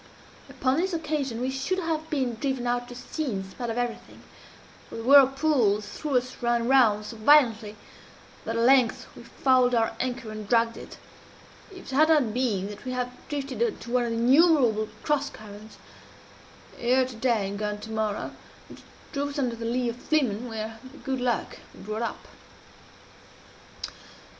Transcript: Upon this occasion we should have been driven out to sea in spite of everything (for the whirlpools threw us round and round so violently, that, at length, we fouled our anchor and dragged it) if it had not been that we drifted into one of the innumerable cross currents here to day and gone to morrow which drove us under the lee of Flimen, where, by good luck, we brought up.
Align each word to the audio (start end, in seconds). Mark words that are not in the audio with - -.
Upon 0.49 0.77
this 0.77 0.93
occasion 0.93 1.39
we 1.39 1.51
should 1.51 1.77
have 1.77 2.09
been 2.09 2.33
driven 2.33 2.65
out 2.65 2.87
to 2.87 2.95
sea 2.95 3.25
in 3.33 3.43
spite 3.47 3.69
of 3.69 3.77
everything 3.77 4.23
(for 4.89 4.95
the 4.95 5.03
whirlpools 5.03 5.85
threw 5.89 6.17
us 6.17 6.35
round 6.41 6.61
and 6.63 6.69
round 6.71 7.05
so 7.05 7.17
violently, 7.17 7.75
that, 8.43 8.55
at 8.55 8.63
length, 8.63 9.05
we 9.15 9.21
fouled 9.21 9.75
our 9.75 9.93
anchor 9.99 10.31
and 10.31 10.49
dragged 10.49 10.75
it) 10.75 10.97
if 11.69 11.93
it 11.93 11.95
had 11.95 12.09
not 12.09 12.33
been 12.33 12.67
that 12.69 12.83
we 12.83 12.97
drifted 13.29 13.61
into 13.61 13.91
one 13.91 14.05
of 14.05 14.09
the 14.09 14.17
innumerable 14.17 14.89
cross 15.03 15.29
currents 15.29 15.77
here 16.79 17.05
to 17.05 17.15
day 17.15 17.47
and 17.47 17.59
gone 17.59 17.77
to 17.81 17.91
morrow 17.91 18.31
which 18.69 18.81
drove 19.11 19.29
us 19.29 19.37
under 19.37 19.55
the 19.55 19.65
lee 19.65 19.87
of 19.87 19.97
Flimen, 19.97 20.49
where, 20.49 20.79
by 20.83 20.97
good 21.03 21.21
luck, 21.21 21.59
we 21.75 21.79
brought 21.81 22.01
up. 22.01 22.25